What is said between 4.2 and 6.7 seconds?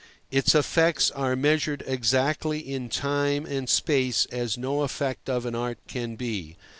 as no effect of an art can be.